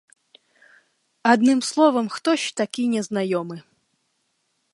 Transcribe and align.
Адным 1.33 1.59
словам, 1.69 2.05
хтось 2.15 2.49
такі 2.63 2.83
незнаёмы. 2.95 3.57